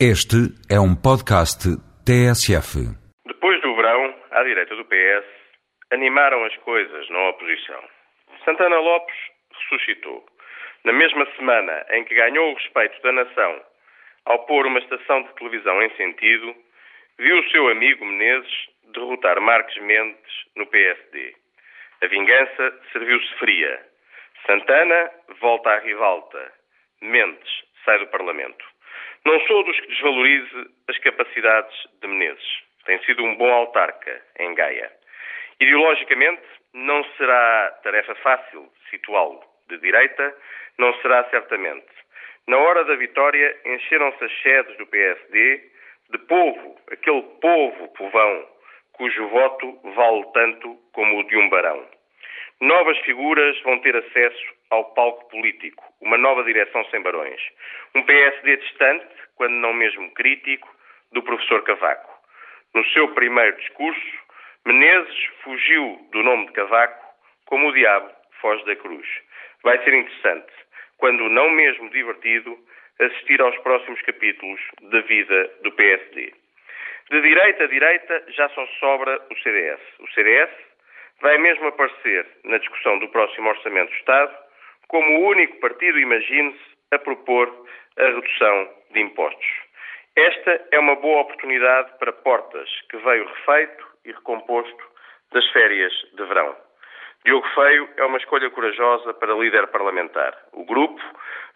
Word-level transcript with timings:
Este 0.00 0.50
é 0.68 0.74
um 0.74 0.90
podcast 0.90 1.70
TSF. 2.02 2.82
Depois 3.24 3.62
do 3.62 3.76
verão, 3.76 4.12
à 4.32 4.42
direita 4.42 4.74
do 4.74 4.84
PS, 4.86 5.24
animaram 5.92 6.44
as 6.44 6.56
coisas 6.66 7.08
na 7.10 7.28
oposição. 7.28 7.80
Santana 8.44 8.80
Lopes 8.80 9.14
ressuscitou. 9.54 10.26
Na 10.82 10.92
mesma 10.92 11.24
semana 11.36 11.86
em 11.92 12.04
que 12.04 12.12
ganhou 12.12 12.50
o 12.50 12.54
respeito 12.56 13.00
da 13.02 13.12
nação 13.12 13.62
ao 14.24 14.44
pôr 14.46 14.66
uma 14.66 14.80
estação 14.80 15.22
de 15.22 15.32
televisão 15.36 15.80
em 15.80 15.90
sentido, 15.94 16.56
viu 17.16 17.38
o 17.38 17.50
seu 17.50 17.68
amigo 17.68 18.04
Menezes 18.04 18.68
derrotar 18.92 19.40
Marques 19.40 19.80
Mendes 19.80 20.32
no 20.56 20.66
PSD. 20.66 21.36
A 22.02 22.06
vingança 22.08 22.80
serviu-se 22.92 23.32
fria. 23.38 23.80
Santana 24.44 25.12
volta 25.40 25.70
à 25.70 25.78
rivalta. 25.78 26.52
Mendes 27.00 27.62
sai 27.84 28.00
do 28.00 28.08
Parlamento. 28.08 28.73
Não 29.24 29.40
sou 29.46 29.64
dos 29.64 29.80
que 29.80 29.86
desvalorize 29.86 30.70
as 30.86 30.98
capacidades 30.98 31.74
de 32.00 32.06
Menezes. 32.06 32.62
Tem 32.84 33.02
sido 33.04 33.24
um 33.24 33.36
bom 33.36 33.50
autarca 33.50 34.22
em 34.38 34.54
Gaia. 34.54 34.92
Ideologicamente, 35.58 36.42
não 36.74 37.02
será 37.16 37.70
tarefa 37.82 38.14
fácil 38.16 38.70
situá-lo. 38.90 39.42
De 39.68 39.78
direita, 39.78 40.36
não 40.76 40.92
será 41.00 41.24
certamente. 41.30 41.86
Na 42.46 42.58
hora 42.58 42.84
da 42.84 42.96
vitória, 42.96 43.56
encheram-se 43.64 44.24
as 44.24 44.42
sedes 44.42 44.76
do 44.76 44.86
PSD 44.86 45.70
de 46.10 46.18
povo, 46.18 46.78
aquele 46.90 47.22
povo 47.40 47.88
povão, 47.94 48.48
cujo 48.92 49.28
voto 49.28 49.80
vale 49.94 50.24
tanto 50.34 50.78
como 50.92 51.20
o 51.20 51.24
de 51.24 51.36
um 51.38 51.48
barão. 51.48 51.88
Novas 52.60 52.98
figuras 53.00 53.60
vão 53.62 53.78
ter 53.80 53.96
acesso 53.96 54.54
ao 54.70 54.94
palco 54.94 55.28
político, 55.28 55.84
uma 56.00 56.16
nova 56.16 56.44
direção 56.44 56.84
sem 56.86 57.00
barões. 57.02 57.40
Um 57.94 58.02
PSD 58.02 58.56
distante, 58.56 59.06
quando 59.36 59.52
não 59.52 59.72
mesmo 59.72 60.10
crítico, 60.14 60.68
do 61.12 61.22
professor 61.22 61.62
Cavaco. 61.64 62.12
No 62.74 62.84
seu 62.86 63.08
primeiro 63.14 63.56
discurso, 63.58 64.24
Menezes 64.66 65.26
fugiu 65.42 66.08
do 66.10 66.22
nome 66.22 66.46
de 66.46 66.52
Cavaco 66.52 67.04
como 67.46 67.68
o 67.68 67.72
diabo 67.72 68.10
foge 68.40 68.64
da 68.64 68.76
cruz. 68.76 69.06
Vai 69.62 69.82
ser 69.84 69.94
interessante, 69.94 70.52
quando 70.96 71.28
não 71.28 71.50
mesmo 71.50 71.90
divertido, 71.90 72.58
assistir 73.00 73.40
aos 73.40 73.56
próximos 73.58 74.00
capítulos 74.02 74.60
da 74.90 75.00
vida 75.00 75.50
do 75.62 75.72
PSD. 75.72 76.32
De 77.10 77.20
direita 77.20 77.64
a 77.64 77.66
direita 77.66 78.24
já 78.28 78.48
só 78.50 78.66
sobra 78.78 79.20
o 79.30 79.36
CDS. 79.36 79.80
O 80.00 80.08
CDS 80.12 80.50
vai 81.20 81.38
mesmo 81.38 81.68
aparecer 81.68 82.26
na 82.44 82.58
discussão 82.58 82.98
do 82.98 83.08
próximo 83.08 83.48
Orçamento 83.48 83.90
do 83.90 83.96
Estado 83.96 84.36
como 84.88 85.18
o 85.18 85.28
único 85.28 85.58
partido, 85.60 85.98
imagine-se, 85.98 86.74
a 86.92 86.98
propor 86.98 87.50
a 87.98 88.04
redução 88.04 88.70
de 88.92 89.00
impostos. 89.00 89.46
Esta 90.16 90.68
é 90.70 90.78
uma 90.78 90.94
boa 90.96 91.22
oportunidade 91.22 91.90
para 91.98 92.12
Portas, 92.12 92.68
que 92.90 92.96
veio 92.98 93.26
refeito 93.26 93.86
e 94.04 94.12
recomposto 94.12 94.84
das 95.32 95.44
férias 95.50 95.92
de 96.12 96.24
verão. 96.24 96.56
Diogo 97.24 97.46
Feio 97.54 97.88
é 97.96 98.04
uma 98.04 98.18
escolha 98.18 98.50
corajosa 98.50 99.14
para 99.14 99.34
líder 99.34 99.66
parlamentar. 99.68 100.36
O 100.52 100.64
grupo 100.64 101.00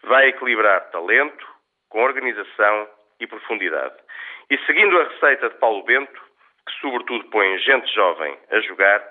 vai 0.03 0.29
equilibrar 0.29 0.89
talento 0.89 1.47
com 1.89 2.01
organização 2.01 2.89
e 3.19 3.27
profundidade. 3.27 3.95
E 4.49 4.57
seguindo 4.65 4.99
a 4.99 5.03
receita 5.03 5.49
de 5.49 5.55
Paulo 5.55 5.83
Bento, 5.83 6.21
que 6.67 6.81
sobretudo 6.81 7.29
põe 7.29 7.57
gente 7.59 7.93
jovem 7.93 8.37
a 8.49 8.59
jogar, 8.61 9.01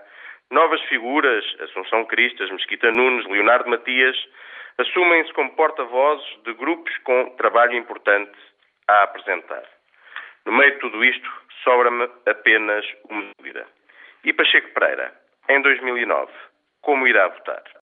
novas 0.51 0.81
figuras, 0.83 1.45
Assunção 1.61 2.05
Cristas, 2.07 2.51
Mesquita 2.51 2.91
Nunes, 2.91 3.27
Leonardo 3.27 3.69
Matias, 3.69 4.17
assumem-se 4.79 5.33
como 5.33 5.55
porta-vozes 5.55 6.27
de 6.45 6.55
grupos 6.55 6.97
com 6.99 7.31
trabalho 7.37 7.75
importante 7.75 8.39
a 8.89 9.03
apresentar. 9.03 9.65
No 10.47 10.53
meio 10.53 10.73
de 10.73 10.79
tudo 10.79 11.05
isto, 11.05 11.31
sobra-me 11.63 12.09
apenas 12.27 12.85
uma 13.11 13.23
dúvida. 13.39 13.67
E 14.25 14.33
Pacheco 14.33 14.73
Pereira, 14.73 15.13
em 15.49 15.61
2009, 15.61 16.33
como 16.81 17.07
irá 17.07 17.29
votar? 17.29 17.63